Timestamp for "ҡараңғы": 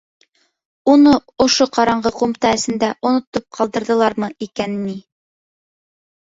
1.77-2.11